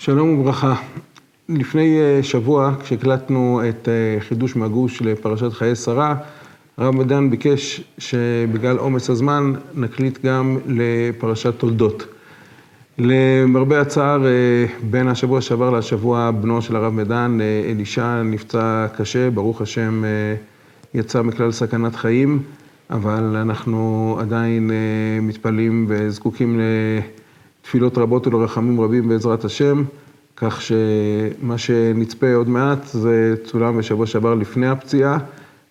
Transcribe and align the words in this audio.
שלום 0.00 0.38
וברכה. 0.38 0.74
לפני 1.48 1.98
שבוע, 2.22 2.74
כשהקלטנו 2.82 3.60
את 3.68 3.88
חידוש 4.20 4.56
מגוש 4.56 5.02
לפרשת 5.02 5.52
חיי 5.52 5.74
שרה, 5.76 6.14
הרב 6.76 6.94
מדן 6.94 7.30
ביקש 7.30 7.82
שבגלל 7.98 8.76
עומס 8.78 9.10
הזמן 9.10 9.52
נקליט 9.74 10.24
גם 10.24 10.58
לפרשת 10.66 11.54
תולדות. 11.58 12.06
למרבה 12.98 13.80
הצער, 13.80 14.22
בין 14.90 15.08
השבוע 15.08 15.40
שעבר 15.40 15.70
לשבוע 15.70 16.30
בנו 16.30 16.62
של 16.62 16.76
הרב 16.76 16.92
מדן, 16.92 17.38
אלישע 17.70 18.22
נפצע 18.22 18.86
קשה, 18.96 19.30
ברוך 19.30 19.60
השם 19.60 20.02
יצא 20.94 21.22
מכלל 21.22 21.52
סכנת 21.52 21.96
חיים, 21.96 22.42
אבל 22.90 23.36
אנחנו 23.36 24.16
עדיין 24.20 24.70
מתפללים 25.22 25.86
וזקוקים 25.88 26.60
לתפילות 27.68 27.98
רבות 27.98 28.26
ולרחמים 28.26 28.80
רבים 28.80 29.08
בעזרת 29.08 29.44
השם, 29.44 29.82
כך 30.36 30.62
שמה 30.62 31.58
שנצפה 31.58 32.34
עוד 32.34 32.48
מעט 32.48 32.84
זה 32.84 33.34
צולם 33.44 33.78
בשבוע 33.78 34.06
שעבר 34.06 34.34
לפני 34.34 34.66
הפציעה, 34.66 35.18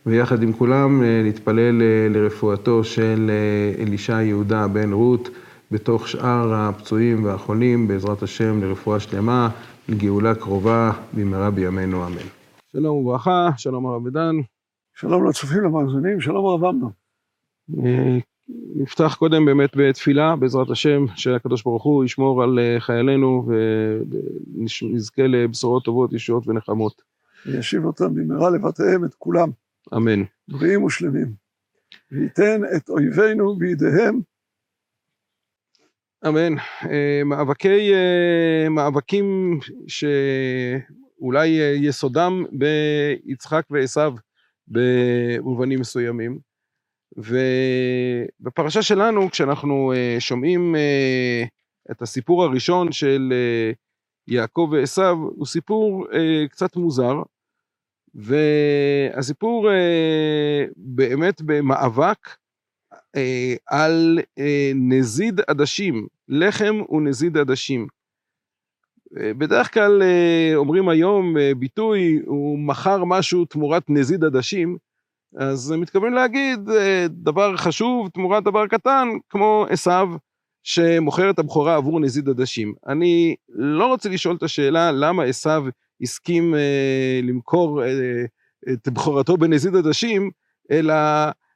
ויחד 0.05 0.43
עם 0.43 0.53
כולם 0.53 1.03
נתפלל 1.25 1.81
לרפואתו 2.09 2.83
של 2.83 3.31
אלישע 3.79 4.21
יהודה 4.21 4.67
בן 4.67 4.93
רות, 4.93 5.29
בתוך 5.71 6.07
שאר 6.07 6.53
הפצועים 6.53 7.23
והחולים, 7.23 7.87
בעזרת 7.87 8.23
השם 8.23 8.61
לרפואה 8.61 8.99
שלמה, 8.99 9.49
לגאולה 9.89 10.35
קרובה 10.35 10.91
במהרה 11.13 11.51
בימינו 11.51 12.07
אמן. 12.07 12.27
שלום 12.71 12.97
וברכה, 12.97 13.49
שלום 13.57 13.85
הרב 13.85 14.01
מדן. 14.01 14.35
שלום 14.95 15.29
לצופים 15.29 15.63
למאזינים, 15.63 16.21
שלום 16.21 16.45
הרב 16.45 16.65
אמנון. 16.65 16.91
נפתח 18.75 19.15
קודם 19.19 19.45
באמת 19.45 19.69
בתפילה, 19.75 20.35
בעזרת 20.35 20.69
השם, 20.69 21.05
שהקדוש 21.15 21.63
ברוך 21.63 21.83
הוא 21.83 22.05
ישמור 22.05 22.43
על 22.43 22.59
חיילינו 22.79 23.49
ונזכה 24.81 25.27
לבשורות 25.27 25.83
טובות, 25.83 26.13
ישועות 26.13 26.47
ונחמות. 26.47 27.01
וישיב 27.45 27.85
אותם 27.85 28.15
במהרה 28.15 28.49
לבתיהם 28.49 29.05
את 29.05 29.13
כולם. 29.13 29.49
אמן. 29.95 30.23
בריאים 30.47 30.83
ושלמים. 30.83 31.33
וייתן 32.11 32.61
את 32.75 32.89
אויבינו 32.89 33.55
בידיהם. 33.55 34.21
אמן. 36.27 36.53
מאבקי, 37.25 37.91
מאבקים 38.69 39.59
שאולי 39.87 41.47
יסודם 41.81 42.43
ביצחק 42.51 43.63
ועשיו 43.69 44.13
במובנים 44.67 45.79
מסוימים. 45.79 46.46
ובפרשה 47.15 48.81
שלנו, 48.81 49.31
כשאנחנו 49.31 49.93
שומעים 50.19 50.75
את 51.91 52.01
הסיפור 52.01 52.43
הראשון 52.43 52.91
של 52.91 53.33
יעקב 54.27 54.69
ועשיו, 54.71 55.17
הוא 55.17 55.45
סיפור 55.45 56.07
קצת 56.49 56.75
מוזר, 56.75 57.21
והסיפור 58.15 59.69
באמת 60.77 61.41
במאבק 61.41 62.35
על 63.67 64.19
נזיד 64.75 65.41
עדשים, 65.47 66.07
לחם 66.27 66.75
ונזיד 66.89 67.37
עדשים. 67.37 67.87
בדרך 69.13 69.73
כלל 69.73 70.01
אומרים 70.55 70.89
היום 70.89 71.35
ביטוי, 71.59 72.19
הוא 72.25 72.59
מכר 72.59 73.03
משהו 73.03 73.45
תמורת 73.45 73.83
נזיד 73.89 74.23
עדשים, 74.23 74.77
אז 75.35 75.71
מתכוונים 75.71 76.13
להגיד 76.13 76.59
דבר 77.09 77.57
חשוב 77.57 78.09
תמורת 78.09 78.43
דבר 78.43 78.67
קטן, 78.67 79.07
כמו 79.29 79.65
עשיו 79.69 80.09
שמוכר 80.63 81.29
את 81.29 81.39
הבכורה 81.39 81.75
עבור 81.75 81.99
נזיד 81.99 82.29
עדשים. 82.29 82.73
אני 82.87 83.35
לא 83.49 83.87
רוצה 83.87 84.09
לשאול 84.09 84.35
את 84.35 84.43
השאלה 84.43 84.91
למה 84.91 85.23
עשיו 85.23 85.63
הסכים 86.01 86.55
למכור 87.23 87.81
את 88.73 88.87
בכורתו 88.89 89.37
בנזיד 89.37 89.75
עדשים, 89.75 90.31
אלא 90.71 90.93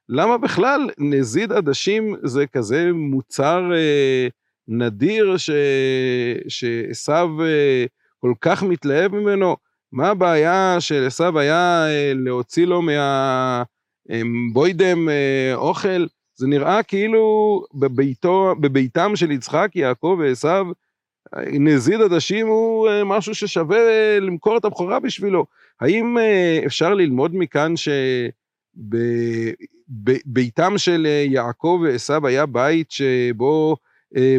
למה 0.09 0.37
בכלל 0.37 0.89
נזיד 0.97 1.51
עדשים 1.51 2.15
זה 2.23 2.47
כזה 2.47 2.93
מוצר 2.93 3.71
נדיר 4.67 5.35
שעשיו 6.47 7.29
כל 8.19 8.33
כך 8.41 8.63
מתלהב 8.63 9.15
ממנו? 9.15 9.55
מה 9.91 10.07
הבעיה 10.09 10.75
של 10.79 11.05
עשיו 11.07 11.39
היה 11.39 11.85
להוציא 12.15 12.65
לו 12.65 12.81
מהבוידם 14.09 15.09
אוכל? 15.53 16.05
זה 16.35 16.47
נראה 16.47 16.83
כאילו 16.83 17.63
בביתו, 17.73 18.55
בביתם 18.59 19.15
של 19.15 19.31
יצחק, 19.31 19.69
יעקב 19.75 20.17
ועשיו, 20.19 20.67
נזיד 21.45 22.01
עדשים 22.01 22.47
הוא 22.47 22.89
משהו 23.05 23.35
ששווה 23.35 23.79
למכור 24.19 24.57
את 24.57 24.65
הבכורה 24.65 24.99
בשבילו. 24.99 25.45
האם 25.81 26.17
אפשר 26.65 26.93
ללמוד 26.93 27.35
מכאן 27.35 27.73
שביתם 30.27 30.77
של 30.77 31.07
יעקב 31.25 31.79
ועשיו 31.83 32.27
היה 32.27 32.45
בית 32.45 32.91
שבו 32.91 33.75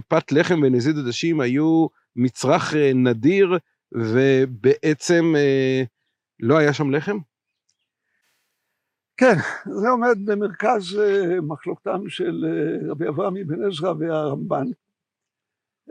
פת 0.09 0.33
לחם 0.33 0.61
ונזיד 0.63 0.99
עדשים 0.99 1.41
היו 1.41 1.87
מצרך 2.17 2.75
נדיר, 2.95 3.59
ובעצם 3.95 5.35
לא 6.41 6.59
היה 6.59 6.73
שם 6.73 6.91
לחם? 6.91 7.19
כן, 9.17 9.35
זה 9.65 9.89
עומד 9.89 10.17
במרכז 10.25 11.01
מחלוקתם 11.43 12.09
של 12.09 12.45
רבי 12.89 13.09
אברהם 13.09 13.37
אבן 13.37 13.65
עזרא 13.65 13.93
והרמב"ן. 13.99 14.67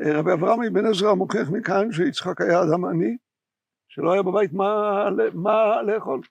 רבי 0.06 0.34
אברהם 0.34 0.64
אבן 0.64 0.86
עזרא 0.86 1.14
מוכיח 1.14 1.50
מכאן 1.50 1.92
שיצחק 1.92 2.42
היה 2.42 2.64
אדם 2.64 2.86
עני, 2.86 3.18
שלא 3.88 4.14
היה 4.14 4.22
בבית 4.22 4.54
מה, 4.54 5.04
מה 5.34 5.82
לאכול. 5.82 6.22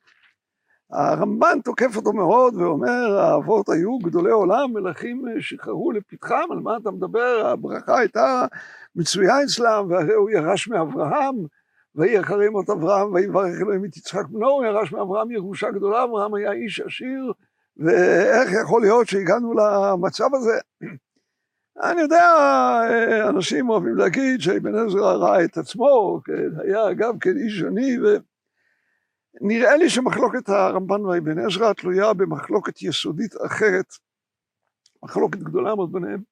הרמב"ן 0.91 1.61
תוקף 1.65 1.97
אותו 1.97 2.13
מאוד 2.13 2.55
ואומר, 2.55 3.19
האבות 3.19 3.69
היו 3.69 3.99
גדולי 3.99 4.31
עולם, 4.31 4.73
מלכים 4.73 5.25
שחררו 5.41 5.93
לפתחם, 5.93 6.45
על 6.51 6.59
מה 6.59 6.77
אתה 6.77 6.91
מדבר? 6.91 7.47
הברכה 7.47 7.99
הייתה 7.99 8.45
מצויה 8.97 9.43
אצלם, 9.43 9.87
והרי 9.89 10.15
הוא 10.15 10.31
ירש 10.31 10.69
מאברהם, 10.69 11.35
ויהי 11.95 12.21
אחרי 12.21 12.49
מות 12.49 12.71
אברהם, 12.71 13.15
ויברך 13.15 13.61
אלוהים 13.61 13.85
את 13.85 13.97
יצחק 13.97 14.27
בנו, 14.29 14.65
ירש 14.65 14.93
מאברהם 14.93 15.31
ירושה 15.31 15.71
גדולה, 15.71 16.05
אברהם 16.05 16.35
היה 16.35 16.53
איש 16.53 16.81
עשיר, 16.81 17.33
ואיך 17.77 18.51
יכול 18.63 18.83
להיות 18.83 19.09
שהגענו 19.09 19.53
למצב 19.53 20.35
הזה? 20.35 20.59
אני 21.91 22.01
יודע, 22.01 22.25
אנשים 23.29 23.71
אוהבים 23.71 23.97
להגיד 23.97 24.41
שאבן 24.41 24.75
עזרא 24.75 25.13
ראה 25.13 25.45
את 25.45 25.59
עצמו, 25.59 26.21
היה 26.63 26.93
גם 26.93 27.19
כן 27.19 27.37
איש 27.37 27.63
עני, 27.63 27.97
ונראה 29.41 29.77
לי 29.77 29.89
שמחלוקת 29.89 30.49
הרמב"ן 30.49 31.05
ואבן 31.05 31.39
עזרא 31.39 31.73
תלויה 31.73 32.13
במחלוקת 32.13 32.83
יסודית 32.83 33.35
אחרת, 33.47 33.87
מחלוקת 35.03 35.39
גדולה 35.39 35.75
מאוד 35.75 35.93
ביניהם, 35.93 36.23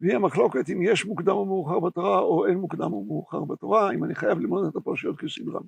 והיא 0.00 0.16
המחלוקת 0.16 0.70
אם 0.70 0.82
יש 0.82 1.04
מוקדם 1.04 1.32
או 1.32 1.44
מאוחר 1.44 1.80
בתורה, 1.80 2.18
או 2.18 2.46
אין 2.46 2.58
מוקדם 2.58 2.92
או 2.92 3.04
מאוחר 3.04 3.44
בתורה, 3.44 3.92
אם 3.92 4.04
אני 4.04 4.14
חייב 4.14 4.38
ללמוד 4.38 4.66
את 4.66 4.76
הפרשיות 4.76 5.18
כסדרם. 5.18 5.62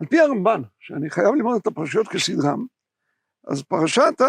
על 0.00 0.06
פי 0.06 0.20
הרמב"ן, 0.20 0.62
שאני 0.80 1.10
חייב 1.10 1.34
ללמוד 1.34 1.56
את 1.60 1.66
הפרשיות 1.66 2.08
כסדרם, 2.08 2.66
אז 3.48 3.62
פרשת 3.62 4.20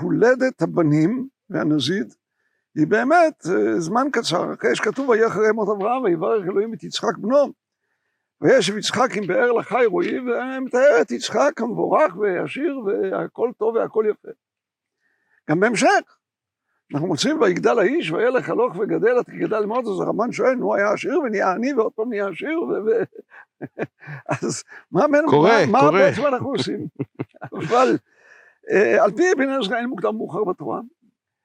הולדת 0.00 0.62
הבנים 0.62 1.28
והנזיד, 1.50 2.14
היא 2.74 2.86
באמת 2.86 3.46
זמן 3.78 4.06
קצר, 4.12 4.54
אחרי 4.54 4.76
שכתוב 4.76 5.08
ויהי 5.08 5.26
אחרי 5.26 5.52
מות 5.52 5.68
אברהם, 5.76 6.02
ויברך 6.02 6.44
אלוהים 6.44 6.74
את 6.74 6.84
יצחק 6.84 7.18
בנו, 7.18 7.52
וישב 8.40 8.76
יצחק 8.76 9.16
עם 9.16 9.26
באר 9.26 9.52
לחי 9.52 9.86
רועי, 9.86 10.18
ומתאר 10.18 10.98
את 11.02 11.10
יצחק 11.10 11.60
המבורך 11.60 12.16
והעשיר, 12.16 12.78
והכל 12.78 13.50
טוב 13.58 13.74
והכל 13.74 14.04
יפה. 14.10 14.28
גם 15.50 15.60
בהמשך, 15.60 16.18
אנחנו 16.92 17.06
מוצאים 17.06 17.40
ויגדל 17.40 17.78
האיש 17.78 18.10
וילך 18.10 18.48
הלוך 18.48 18.76
וגדל 18.76 19.18
עד 19.18 19.24
כי 19.24 19.38
גדל 19.38 19.66
מאוד, 19.66 19.84
אז 19.86 20.00
הרמב"ן 20.00 20.32
שואל, 20.32 20.54
נו 20.54 20.74
היה 20.74 20.92
עשיר 20.92 21.20
ונהיה 21.20 21.52
עני 21.52 21.72
ועוד 21.72 21.92
פעם 21.92 22.08
נהיה 22.08 22.28
עשיר, 22.28 22.60
אז 24.42 24.62
מה 24.92 25.90
בעצם 25.92 26.26
אנחנו 26.26 26.50
עושים? 26.50 26.86
אבל 27.58 27.96
על 29.00 29.10
פי 29.10 29.22
אבן 29.32 29.50
עזרא 29.50 29.76
אין 29.76 29.86
מוקדם 29.86 30.16
מאוחר 30.16 30.44
בתורה, 30.44 30.80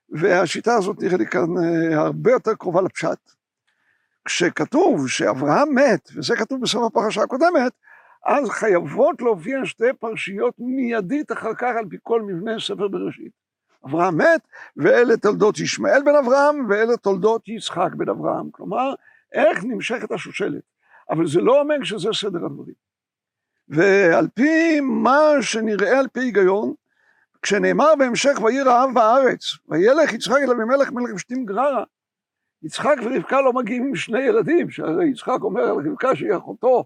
והשיטה 0.09 0.75
הזאת 0.75 1.01
נראה 1.01 1.17
לי 1.17 1.25
כאן 1.25 1.47
הרבה 1.93 2.31
יותר 2.31 2.55
קרובה 2.55 2.81
לפשט. 2.81 3.31
כשכתוב 4.25 5.07
שאברהם 5.07 5.75
מת, 5.75 6.09
וזה 6.15 6.35
כתוב 6.35 6.61
בסוף 6.61 6.83
הפרשה 6.83 7.23
הקודמת, 7.23 7.71
אז 8.25 8.49
חייבות 8.49 9.21
להופיע 9.21 9.65
שתי 9.65 9.93
פרשיות 9.99 10.53
מיידית 10.57 11.31
אחר 11.31 11.53
כך 11.53 11.73
על 11.77 11.85
פי 11.89 11.97
כל 12.03 12.21
מבנה 12.21 12.59
ספר 12.59 12.87
בראשית. 12.87 13.38
אברהם 13.85 14.17
מת, 14.17 14.41
ואלה 14.77 15.17
תולדות 15.17 15.59
ישמעאל 15.59 16.03
בן 16.03 16.15
אברהם, 16.15 16.69
ואלה 16.69 16.97
תולדות 16.97 17.47
יצחק 17.47 17.93
בן 17.97 18.09
אברהם. 18.09 18.51
כלומר, 18.51 18.93
איך 19.33 19.63
נמשכת 19.63 20.11
השושלת. 20.11 20.61
אבל 21.09 21.27
זה 21.27 21.41
לא 21.41 21.61
אומר 21.61 21.83
שזה 21.83 22.09
סדר 22.13 22.45
הדברים. 22.45 22.75
ועל 23.67 24.27
פי 24.33 24.79
מה 24.79 25.21
שנראה 25.41 25.99
על 25.99 26.07
פי 26.07 26.19
היגיון, 26.19 26.73
כשנאמר 27.41 27.95
בהמשך 27.99 28.39
ויהי 28.43 28.61
רעב 28.61 28.93
בארץ, 28.93 29.41
וילך 29.69 30.13
יצחק 30.13 30.37
אל 30.43 30.51
אבימלך 30.51 30.91
מלך 30.91 31.09
פלישתים 31.09 31.45
גררה, 31.45 31.83
יצחק 32.63 32.95
ורבקה 33.05 33.41
לא 33.41 33.53
מגיעים 33.53 33.85
עם 33.85 33.95
שני 33.95 34.19
ילדים, 34.19 34.69
שהרי 34.69 35.09
יצחק 35.09 35.41
אומר 35.41 35.61
על 35.61 35.75
רבקה 35.87 36.15
שהיא 36.15 36.35
אחותו. 36.37 36.85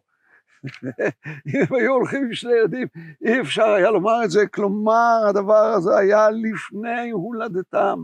אם 1.55 1.75
היו 1.75 1.93
הולכים 1.93 2.23
עם 2.23 2.33
שני 2.33 2.51
ילדים, 2.53 2.87
אי 3.25 3.41
אפשר 3.41 3.65
היה 3.65 3.91
לומר 3.91 4.23
את 4.23 4.31
זה. 4.31 4.47
כלומר, 4.47 5.23
הדבר 5.29 5.73
הזה 5.73 5.97
היה 5.97 6.29
לפני 6.29 7.09
הולדתם. 7.11 7.99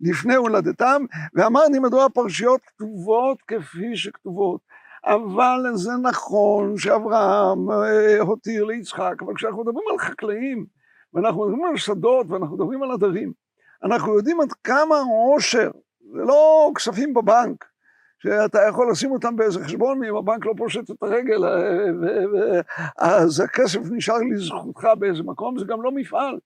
לפני 0.00 0.34
הולדתם, 0.34 1.04
ואמרתי 1.34 1.78
מדוע 1.78 2.04
הפרשיות 2.04 2.60
כתובות 2.66 3.42
כפי 3.42 3.96
שכתובות. 3.96 4.60
אבל 5.04 5.70
זה 5.74 5.92
נכון 6.02 6.78
שאברהם 6.78 7.70
אה, 7.70 8.20
הותיר 8.20 8.64
ליצחק, 8.64 9.14
אבל 9.20 9.34
כשאנחנו 9.34 9.62
מדברים 9.62 9.84
על 9.92 9.98
חקלאים, 9.98 10.66
ואנחנו 11.14 11.44
מדברים 11.44 11.64
על 11.64 11.76
שדות, 11.76 12.26
ואנחנו 12.30 12.56
מדברים 12.56 12.82
על 12.82 12.92
עדרים, 12.92 13.32
אנחנו 13.84 14.16
יודעים 14.16 14.40
עד 14.40 14.52
כמה 14.52 14.96
עושר, 15.00 15.70
זה 16.12 16.22
לא 16.22 16.70
כספים 16.74 17.14
בבנק, 17.14 17.64
שאתה 18.22 18.58
יכול 18.68 18.90
לשים 18.90 19.10
אותם 19.10 19.36
באיזה 19.36 19.64
חשבון, 19.64 20.00
ואם 20.00 20.16
הבנק 20.16 20.46
לא 20.46 20.52
פושט 20.56 20.90
את 20.90 21.02
הרגל, 21.02 21.44
אה, 21.44 22.60
אז 22.98 23.40
הכסף 23.40 23.80
נשאר 23.90 24.18
לזכותך 24.30 24.88
באיזה 24.98 25.22
מקום, 25.22 25.58
זה 25.58 25.64
גם 25.64 25.82
לא 25.82 25.92
מפעל. 25.92 26.38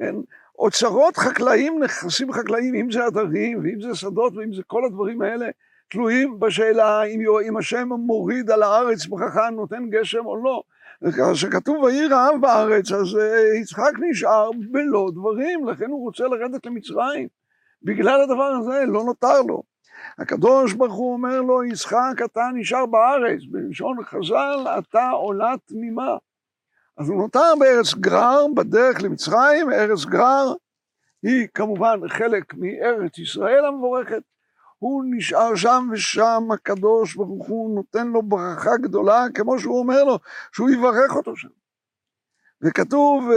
כן? 0.00 0.14
אוצרות 0.58 1.16
חקלאים, 1.16 1.82
נכסים 1.82 2.32
חקלאיים, 2.32 2.74
אם 2.74 2.90
זה 2.90 3.04
עדרים, 3.04 3.60
ואם 3.62 3.80
זה 3.80 3.94
שדות, 3.94 4.36
ואם 4.36 4.52
זה 4.52 4.62
כל 4.66 4.84
הדברים 4.84 5.22
האלה, 5.22 5.46
תלויים 5.90 6.40
בשאלה 6.40 7.02
אם, 7.02 7.20
אם 7.48 7.56
השם 7.56 7.88
מוריד 7.88 8.50
על 8.50 8.62
הארץ 8.62 9.06
ברכה, 9.06 9.50
נותן 9.50 9.90
גשם 9.90 10.26
או 10.26 10.36
לא. 10.36 10.62
כשכתוב 11.32 11.82
ויהי 11.82 12.06
רעב 12.06 12.40
בארץ, 12.40 12.92
אז 12.92 13.16
אה, 13.16 13.56
יצחק 13.60 13.92
נשאר 14.10 14.50
בלא 14.70 15.10
דברים, 15.14 15.68
לכן 15.68 15.90
הוא 15.90 16.02
רוצה 16.02 16.24
לרדת 16.24 16.66
למצרים. 16.66 17.28
בגלל 17.82 18.20
הדבר 18.20 18.52
הזה 18.60 18.84
לא 18.86 19.04
נותר 19.04 19.42
לו. 19.42 19.71
הקדוש 20.18 20.72
ברוך 20.72 20.94
הוא 20.94 21.12
אומר 21.12 21.40
לו, 21.40 21.64
יצחק 21.64 22.14
אתה 22.24 22.48
נשאר 22.54 22.86
בארץ, 22.86 23.40
בלשון 23.50 23.96
חז"ל 24.04 24.66
אתה 24.78 25.10
עולה 25.10 25.54
תמימה. 25.66 26.16
אז 26.96 27.08
הוא 27.08 27.18
נותר 27.18 27.52
בארץ 27.60 27.94
גרר 27.94 28.46
בדרך 28.56 29.02
למצרים, 29.02 29.72
ארץ 29.72 30.04
גרר 30.04 30.54
היא 31.22 31.48
כמובן 31.54 32.08
חלק 32.08 32.54
מארץ 32.54 33.18
ישראל 33.18 33.64
המבורכת, 33.64 34.22
הוא 34.78 35.04
נשאר 35.06 35.54
שם 35.54 35.88
ושם 35.92 36.42
הקדוש 36.54 37.14
ברוך 37.14 37.48
הוא 37.48 37.74
נותן 37.74 38.08
לו 38.08 38.22
ברכה 38.22 38.76
גדולה 38.76 39.24
כמו 39.34 39.58
שהוא 39.58 39.78
אומר 39.78 40.04
לו 40.04 40.18
שהוא 40.52 40.70
יברך 40.70 41.16
אותו 41.16 41.36
שם. 41.36 41.48
וכתוב 42.62 43.28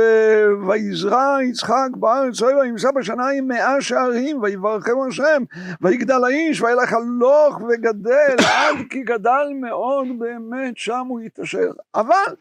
ויזרע 0.68 1.38
יצחק 1.44 1.90
בארץ 2.00 2.42
אוהב 2.42 2.58
וימצא 2.58 2.92
בשנה 2.92 3.30
עם 3.30 3.48
מאה 3.48 3.82
שערים 3.82 4.42
ויברכם 4.42 5.02
השם 5.08 5.44
ויגדל 5.82 6.24
האיש 6.24 6.62
וילך 6.62 6.94
הלוך 6.94 7.62
וגדל 7.62 8.36
עד 8.58 8.76
כי 8.90 9.04
גדל 9.04 9.48
מאוד 9.62 10.08
באמת 10.20 10.78
שם 10.78 11.06
הוא 11.08 11.22
יתעשר. 11.22 11.72
אבל 11.96 12.36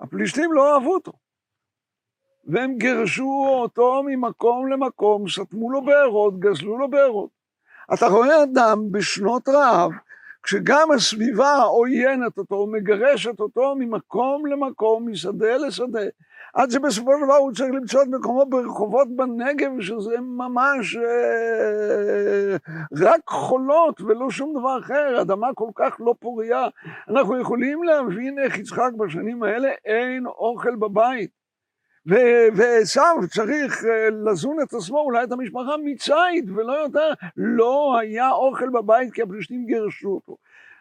הפלישתים 0.00 0.52
לא 0.52 0.74
אהבו 0.74 0.94
אותו. 0.94 1.12
והם 2.44 2.74
גירשו 2.78 3.44
אותו 3.46 4.02
ממקום 4.06 4.68
למקום 4.68 5.28
סתמו 5.28 5.70
לו 5.70 5.84
בארות 5.84 6.40
גזלו 6.40 6.78
לו 6.78 6.90
בארות. 6.90 7.30
אתה 7.94 8.06
רואה 8.06 8.42
אדם 8.42 8.92
בשנות 8.92 9.48
רעב, 9.48 9.90
כשגם 10.42 10.88
הסביבה 10.94 11.56
עוינת 11.62 12.38
אותו, 12.38 12.66
מגרשת 12.66 13.40
אותו 13.40 13.74
ממקום 13.78 14.46
למקום, 14.46 15.08
משדה 15.08 15.56
לשדה, 15.56 16.00
עד 16.54 16.70
שבסופו 16.70 17.10
של 17.18 17.24
דבר 17.24 17.34
הוא 17.34 17.52
צריך 17.52 17.70
למצוא 17.74 18.02
את 18.02 18.08
מקומו 18.08 18.46
ברחובות 18.46 19.08
בנגב, 19.16 19.70
שזה 19.80 20.20
ממש 20.20 20.96
אה, 20.96 22.56
רק 23.00 23.20
חולות 23.26 24.00
ולא 24.00 24.30
שום 24.30 24.52
דבר 24.58 24.78
אחר, 24.78 25.20
אדמה 25.20 25.46
כל 25.54 25.70
כך 25.74 25.96
לא 26.00 26.14
פוריה. 26.20 26.68
אנחנו 27.08 27.40
יכולים 27.40 27.82
להבין 27.82 28.38
איך 28.38 28.58
יצחק 28.58 28.90
בשנים 28.98 29.42
האלה 29.42 29.68
אין 29.84 30.26
אוכל 30.26 30.76
בבית. 30.76 31.39
ועשיו 32.54 33.16
צריך 33.30 33.84
אה, 33.84 34.08
לזון 34.10 34.56
את 34.62 34.74
עצמו, 34.74 34.98
אולי 34.98 35.24
את 35.24 35.32
המשפחה 35.32 35.76
מציד 35.84 36.50
ולא 36.50 36.72
יותר, 36.72 37.12
לא 37.36 37.98
היה 38.00 38.30
אוכל 38.30 38.68
בבית 38.68 39.12
כי 39.12 39.22
הפלישתים 39.22 39.66
גירשו 39.66 40.08
אותו. 40.08 40.36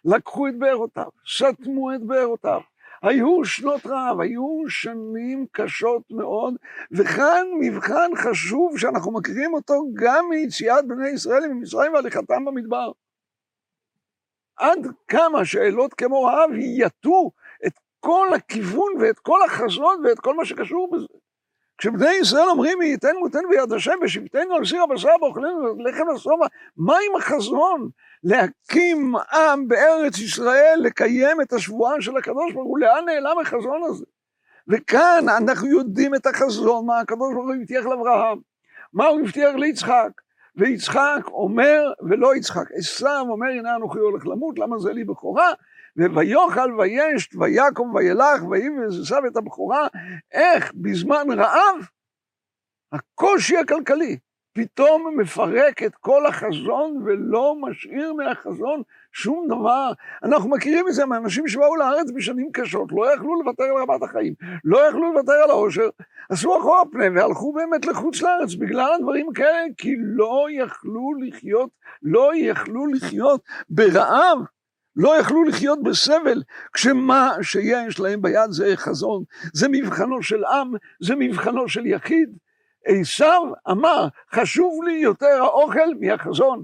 לקחו 0.06 0.48
את 0.48 0.60
בארותיו, 0.60 1.10
סתמו 1.38 1.96
את 1.96 2.02
בארותיו. 2.02 2.62
היו 3.02 3.46
שנות 3.46 3.86
רעב, 3.86 4.20
היו 4.20 4.64
שנים 4.68 5.46
קשות 5.52 6.02
מאוד, 6.12 6.56
וכאן 6.92 7.46
מבחן 7.60 8.12
חשוב 8.16 8.78
שאנחנו 8.78 9.12
מכירים 9.12 9.54
אותו 9.54 9.84
גם 9.94 10.26
מיציאת 10.30 10.88
בני 10.88 11.10
ישראל 11.10 11.48
ממצרים 11.48 11.94
והליכתם 11.94 12.46
במדבר. 12.46 12.92
עד 14.58 14.88
כמה 15.08 15.46
שאלות 15.46 15.94
כמו 15.94 16.24
רעב 16.24 16.50
יטו 16.54 17.32
כל 18.00 18.28
הכיוון 18.36 18.94
ואת 19.00 19.20
כל 19.20 19.42
החזון 19.46 20.06
ואת 20.06 20.20
כל 20.20 20.36
מה 20.36 20.46
שקשור 20.46 20.90
בזה. 20.92 21.08
כשבני 21.78 22.12
ישראל 22.12 22.50
אומרים 22.50 22.82
ייתן 22.82 23.16
מותן 23.20 23.40
ביד 23.50 23.74
השם 23.74 23.96
ושבטנו 24.02 24.56
על 24.56 24.66
סיר 24.66 24.84
הבשר 24.84 25.10
ואוכלנו 25.22 25.76
לחם 25.80 26.04
לשובע, 26.16 26.48
מה 26.78 26.96
עם 27.10 27.16
החזון? 27.16 27.90
להקים 28.24 29.14
עם 29.34 29.68
בארץ 29.68 30.20
ישראל, 30.20 30.80
לקיים 30.84 31.42
את 31.42 31.54
השבועה 31.54 32.02
של 32.02 32.18
הקדוש 32.18 32.54
ברוך 32.54 32.68
הוא, 32.68 32.80
לאן 32.80 33.06
נעלם 33.06 33.40
החזון 33.42 33.82
הזה? 33.84 34.06
וכאן 34.68 35.26
אנחנו 35.38 35.68
יודעים 35.68 36.16
את 36.16 36.26
החזון, 36.26 36.86
מה 36.86 37.00
הקדוש 37.00 37.34
ברוך 37.34 37.46
הוא 37.46 37.56
הבטיח 37.56 37.86
לאברהם, 37.86 38.38
מה 38.94 39.08
הוא 39.08 39.22
הבטיח 39.22 39.56
ליצחק, 39.56 40.10
ויצחק 40.60 41.28
אומר, 41.28 41.92
ולא 42.02 42.36
יצחק, 42.36 42.72
עשיו 42.72 43.26
אומר 43.30 43.48
הנה 43.48 43.76
אנוכי 43.76 44.00
הולך 44.00 44.28
למות, 44.28 44.60
למה 44.60 44.80
זה 44.80 44.94
לי 44.94 45.04
בכורה? 45.04 45.52
ויאכל 45.96 46.74
וישת 46.80 47.36
ויקום 47.36 47.96
וילך 47.96 48.44
ויבז 48.50 49.00
עשיו 49.02 49.28
את 49.28 49.38
הבכורה, 49.38 49.88
איך? 50.32 50.72
בזמן 50.76 51.28
רעב? 51.38 51.76
הקושי 52.92 53.58
הכלכלי. 53.58 54.18
פתאום 54.54 55.20
מפרק 55.20 55.84
את 55.84 55.96
כל 55.96 56.26
החזון 56.26 57.02
ולא 57.06 57.56
משאיר 57.62 58.14
מהחזון 58.14 58.82
שום 59.12 59.48
דבר. 59.48 59.92
אנחנו 60.24 60.50
מכירים 60.50 60.88
את 60.88 60.94
זה 60.94 61.06
מאנשים 61.06 61.48
שבאו 61.48 61.76
לארץ 61.76 62.12
בשנים 62.16 62.50
קשות, 62.54 62.92
לא 62.92 63.14
יכלו 63.14 63.42
לוותר 63.42 63.64
על 63.64 63.82
רמת 63.82 64.04
החיים, 64.04 64.34
לא 64.64 64.90
יכלו 64.90 65.14
לוותר 65.14 65.34
על 65.44 65.50
העושר, 65.50 65.90
עשו 66.30 66.60
אחורה 66.60 66.82
פנה 66.92 67.06
והלכו 67.16 67.54
באמת 67.54 67.86
לחוץ 67.86 68.22
לארץ 68.22 68.54
בגלל 68.54 68.94
הדברים 68.94 69.34
כאלה, 69.34 69.66
כי 69.78 69.96
לא 70.00 70.48
יכלו 70.52 71.14
לחיות, 71.22 71.70
לא 72.04 72.32
יכלו 72.36 72.88
לחיות 72.88 73.42
ברעב. 73.70 74.40
לא 74.96 75.20
יכלו 75.20 75.44
לחיות 75.44 75.84
בסבל, 75.84 76.44
כשמה 76.74 77.34
שיש 77.42 78.00
להם 78.00 78.22
ביד 78.22 78.52
זה 78.52 78.74
חזון, 78.76 79.24
זה 79.54 79.68
מבחנו 79.72 80.24
של 80.24 80.46
עם, 80.46 80.74
זה 81.02 81.16
מבחנו 81.16 81.70
של 81.70 81.86
יחיד. 81.86 82.30
עשיו 82.86 83.42
אמר, 83.70 84.08
חשוב 84.34 84.84
לי 84.84 84.94
יותר 84.94 85.44
האוכל 85.44 85.94
מהחזון. 86.00 86.64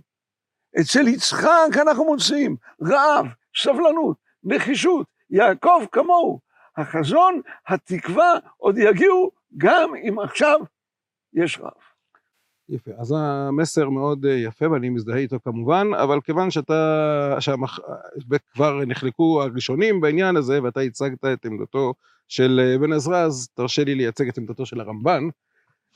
אצל 0.82 1.08
יצחק 1.08 1.67
אנחנו 1.82 2.05
מוצאים 2.05 2.55
רעב, 2.84 3.25
סבלנות, 3.62 4.17
נחישות, 4.44 5.08
יעקב 5.29 5.86
כמוהו. 5.91 6.39
החזון, 6.77 7.41
התקווה 7.67 8.34
עוד 8.58 8.77
יגיעו 8.77 9.32
גם 9.58 9.89
אם 9.96 10.20
עכשיו 10.20 10.60
יש 11.34 11.60
רעב. 11.60 11.72
יפה, 12.70 12.91
אז 12.98 13.13
המסר 13.17 13.89
מאוד 13.89 14.25
אה, 14.25 14.34
יפה 14.34 14.72
ואני 14.72 14.89
מזדהה 14.89 15.17
איתו 15.17 15.38
כמובן, 15.44 15.88
אבל 16.03 16.22
כיוון 16.22 16.51
שאתה, 16.51 17.36
שהמח... 17.39 17.79
כבר 18.53 18.86
נחלקו 18.86 19.44
הראשונים 19.44 20.01
בעניין 20.01 20.36
הזה 20.36 20.63
ואתה 20.63 20.79
הצגת 20.79 21.25
את 21.25 21.46
עמדתו 21.46 21.94
של 22.27 22.62
אה, 22.63 22.77
בן 22.77 22.94
עזרא, 22.94 23.17
אז 23.17 23.50
תרשה 23.53 23.84
לי 23.84 23.96
לייצג 23.96 24.27
את 24.27 24.38
עמדתו 24.38 24.65
של 24.65 24.79
הרמב"ן, 24.79 25.24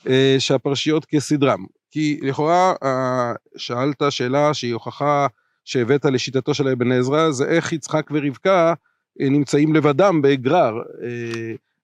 אה, 0.06 0.36
שהפרשיות 0.38 1.04
כסדרם. 1.04 1.64
כי 1.90 2.20
לכאורה 2.22 2.72
שאלת 3.56 4.02
שאלה 4.10 4.54
שהיא 4.54 4.74
הוכחה 4.74 5.26
שהבאת 5.64 6.04
לשיטתו 6.04 6.54
של 6.54 6.68
אבן 6.68 6.92
עזרא, 6.92 7.30
זה 7.30 7.44
איך 7.48 7.72
יצחק 7.72 8.10
ורבקה 8.10 8.74
נמצאים 9.20 9.74
לבדם 9.74 10.22
בגרר. 10.22 10.74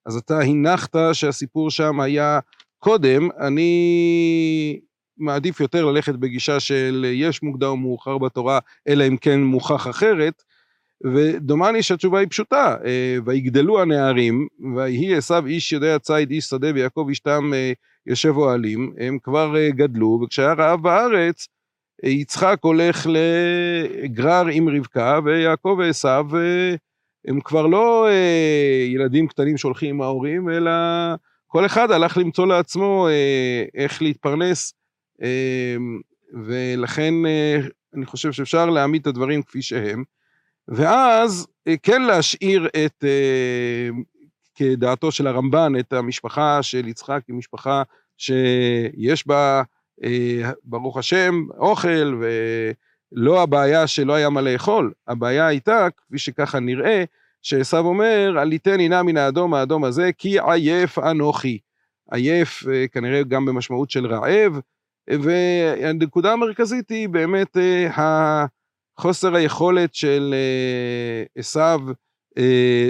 אז 0.06 0.16
אתה 0.16 0.40
הנחת 0.40 0.96
שהסיפור 1.12 1.70
שם 1.70 2.00
היה 2.00 2.38
קודם, 2.78 3.28
אני 3.40 4.80
מעדיף 5.18 5.60
יותר 5.60 5.84
ללכת 5.84 6.14
בגישה 6.14 6.60
של 6.60 7.06
יש 7.08 7.42
מוקדם 7.42 7.68
או 7.68 7.76
מאוחר 7.76 8.18
בתורה, 8.18 8.58
אלא 8.88 9.08
אם 9.08 9.16
כן 9.16 9.40
מוכח 9.40 9.86
אחרת, 9.90 10.42
ודומני 11.04 11.82
שהתשובה 11.82 12.18
היא 12.18 12.28
פשוטה, 12.28 12.76
אה, 12.84 13.16
ויגדלו 13.24 13.82
הנערים, 13.82 14.46
ויהי 14.76 15.16
עשו 15.16 15.46
איש 15.46 15.72
יודע 15.72 15.98
ציד 15.98 16.30
איש 16.30 16.44
שדה 16.44 16.68
ויעקב 16.74 17.06
איש 17.08 17.20
תם 17.20 17.54
אה, 17.54 17.72
יושב 18.06 18.36
אוהלים, 18.36 18.92
הם 18.98 19.18
כבר 19.22 19.56
אה, 19.56 19.70
גדלו, 19.70 20.20
וכשהיה 20.22 20.52
רעב 20.52 20.82
בארץ, 20.82 21.48
יצחק 22.02 22.58
הולך 22.60 23.06
לגרר 23.06 24.46
עם 24.46 24.68
רבקה, 24.68 25.18
ויעקב 25.24 25.76
ועשו 25.78 26.08
הם 27.26 27.40
כבר 27.40 27.66
לא 27.66 28.08
ילדים 28.94 29.28
קטנים 29.28 29.56
שהולכים 29.56 29.94
עם 29.94 30.02
ההורים, 30.02 30.50
אלא 30.50 30.70
כל 31.46 31.66
אחד 31.66 31.90
הלך 31.90 32.16
למצוא 32.16 32.46
לעצמו 32.46 33.08
אה, 33.08 33.64
איך 33.74 34.02
להתפרנס, 34.02 34.74
אה, 35.22 35.76
ולכן 36.32 37.14
אני 37.94 38.06
חושב 38.06 38.32
שאפשר 38.32 38.70
להעמיד 38.70 39.00
את 39.00 39.06
הדברים 39.06 39.42
כפי 39.42 39.62
שהם, 39.62 40.04
ואז 40.68 41.46
כן 41.82 42.02
להשאיר 42.02 42.68
את, 42.84 43.04
כדעתו 44.56 45.12
של 45.12 45.26
הרמב"ן, 45.26 45.72
את 45.78 45.92
המשפחה 45.92 46.62
של 46.62 46.88
יצחק 46.88 47.20
כמשפחה 47.26 47.82
שיש 48.18 49.26
בה, 49.26 49.62
ברוך 50.64 50.96
השם, 50.98 51.44
אוכל, 51.58 52.20
ולא 53.12 53.42
הבעיה 53.42 53.86
שלא 53.86 54.12
היה 54.12 54.30
מה 54.30 54.40
לאכול, 54.40 54.92
הבעיה 55.08 55.46
הייתה, 55.46 55.88
כפי 55.96 56.18
שככה 56.18 56.60
נראה, 56.60 57.04
שעשו 57.42 57.78
אומר, 57.78 58.34
עליתני 58.38 58.88
נא 58.88 59.02
מן 59.02 59.16
האדום 59.16 59.54
האדום 59.54 59.84
הזה, 59.84 60.10
כי 60.18 60.36
עייף 60.40 60.98
אנוכי. 60.98 61.58
עייף 62.10 62.62
כנראה 62.92 63.22
גם 63.22 63.44
במשמעות 63.46 63.90
של 63.90 64.06
רעב, 64.06 64.60
והנקודה 65.10 66.32
המרכזית 66.32 66.90
היא 66.90 67.08
באמת 67.08 67.56
חוסר 68.98 69.34
היכולת 69.34 69.94
של 69.94 70.34
עשו 71.36 71.60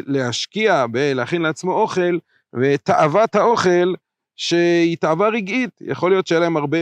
להשקיע 0.07 0.87
בלהכין 0.91 1.43
לעצמו 1.43 1.73
אוכל, 1.73 2.19
ותאוות 2.55 3.35
האוכל 3.35 3.95
שהיא 4.37 4.97
תאווה 4.97 5.29
רגעית, 5.29 5.71
יכול 5.81 6.11
להיות 6.11 6.27
שהיה 6.27 6.41
להם 6.41 6.57
הרבה 6.57 6.79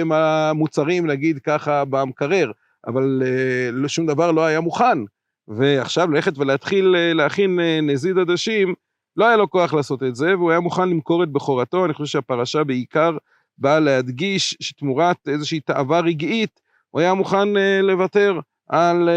מוצרים 0.55 1.07
להגיד 1.07 1.39
ככה 1.39 1.85
במקרר, 1.85 2.51
אבל 2.87 3.23
שום 3.87 4.07
דבר 4.07 4.31
לא 4.31 4.45
היה 4.45 4.61
מוכן, 4.61 4.99
ועכשיו 5.49 6.11
ללכת 6.11 6.39
ולהתחיל 6.39 6.95
להכין 7.15 7.61
נזיד 7.83 8.19
עדשים, 8.19 8.75
לא 9.17 9.27
היה 9.27 9.37
לו 9.37 9.51
כוח 9.51 9.75
לעשות 9.75 10.03
את 10.03 10.17
זה, 10.17 10.37
והוא 10.37 10.51
היה 10.51 10.61
מוכן 10.61 10.89
למכור 10.89 11.23
את 11.23 11.29
בכורתו, 11.29 11.85
אני 11.85 11.95
חושב 11.95 12.13
שהפרשה 12.13 12.65
בעיקר 12.65 13.17
באה 13.59 13.81
להדגיש 13.81 14.57
שתמורת 14.61 15.29
איזושהי 15.29 15.61
תאווה 15.61 16.01
רגעית, 16.01 16.61
הוא 16.91 17.01
היה 17.01 17.15
מוכן 17.15 17.49
לוותר 17.83 18.41
על, 18.69 19.09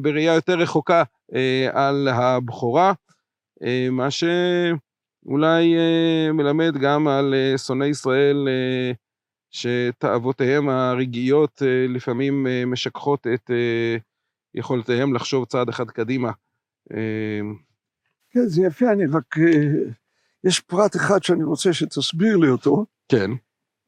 בראייה 0.00 0.34
יותר 0.34 0.58
רחוקה, 0.58 1.02
על 1.72 2.08
הבכורה, 2.08 2.92
מה 3.90 4.08
שאולי 4.10 5.74
מלמד 6.32 6.76
גם 6.80 7.08
על 7.08 7.34
שונאי 7.56 7.88
ישראל, 7.88 8.48
שתאוותיהם 9.50 10.68
הרגעיות 10.68 11.62
לפעמים 11.88 12.46
משכחות 12.66 13.26
את 13.34 13.50
יכולותיהם 14.54 15.14
לחשוב 15.14 15.44
צעד 15.44 15.68
אחד 15.68 15.90
קדימה. 15.90 16.30
כן, 18.30 18.46
זה 18.46 18.62
יפה, 18.62 18.92
אני 18.92 19.06
רק... 19.06 19.36
יש 20.44 20.60
פרט 20.60 20.96
אחד 20.96 21.22
שאני 21.22 21.44
רוצה 21.44 21.72
שתסביר 21.72 22.36
לי 22.36 22.48
אותו. 22.48 22.86
כן. 23.08 23.30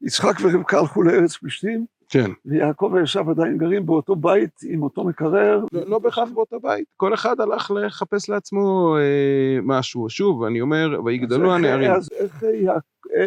יצחק 0.01 0.33
ורבקה 0.41 0.79
הלכו 0.79 1.03
לארץ 1.03 1.35
פלישתים. 1.37 1.85
כן. 2.09 2.31
ויעקב 2.45 2.91
וישב 2.93 3.29
עדיין 3.29 3.57
גרים 3.57 3.85
באותו 3.85 4.15
בית 4.15 4.59
עם 4.63 4.83
אותו 4.83 5.03
מקרר. 5.03 5.63
לא, 5.71 5.81
לא 5.87 5.99
בהכרח 5.99 6.29
באותו 6.33 6.59
בית, 6.59 6.85
כל 6.97 7.13
אחד 7.13 7.39
הלך 7.39 7.71
לחפש 7.71 8.29
לעצמו 8.29 8.95
אה, 8.97 9.59
משהו. 9.63 10.09
שוב, 10.09 10.43
אני 10.43 10.61
אומר, 10.61 11.01
ויגדלו 11.05 11.53
הנערים. 11.53 11.91
אז 11.91 12.09
איך 12.17 12.43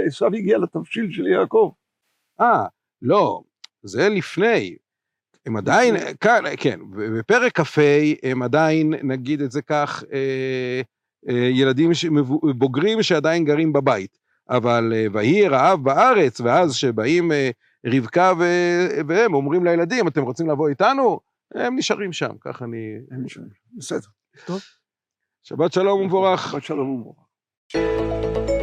עשו 0.07 0.27
הגיע 0.27 0.59
לתבשיל 0.59 1.13
של 1.13 1.27
יעקב? 1.27 1.71
אה, 2.41 2.65
לא, 3.03 3.43
זה 3.83 4.09
לפני. 4.09 4.77
הם 5.47 5.57
עדיין, 5.57 5.95
כאן, 6.21 6.45
כן, 6.57 6.81
בפרק 7.19 7.61
כ"ה 7.61 7.83
הם 8.23 8.43
עדיין, 8.43 8.95
נגיד 9.03 9.41
את 9.41 9.51
זה 9.51 9.63
כך, 9.63 10.05
אה, 10.13 10.81
אה, 11.29 11.49
ילדים 11.53 11.91
בוגרים 12.59 13.03
שעדיין 13.03 13.45
גרים 13.45 13.73
בבית, 13.73 14.19
אבל 14.51 14.93
אה, 14.95 15.07
ויהי 15.13 15.49
רעב 15.49 15.85
בארץ, 15.85 16.41
ואז 16.41 16.75
שבאים 16.75 17.33
אה, 17.33 17.51
רבקה 17.87 18.33
והם 19.09 19.35
אומרים 19.35 19.65
לילדים, 19.65 20.09
אתם 20.09 20.23
רוצים 20.23 20.51
לבוא 20.51 20.69
איתנו? 20.69 21.21
הם 21.55 21.79
נשארים 21.79 22.13
שם, 22.13 22.33
ככה 22.41 22.65
אני... 22.65 22.97
הם 23.11 23.25
נשארים, 23.25 23.49
בסדר. 23.77 24.09
טוב. 24.47 24.61
שבת 25.43 25.73
שלום 25.73 26.01
ומבורך. 26.01 26.53
שבת 26.53 26.63
שלום 26.63 26.91
ומבורך. 26.91 28.60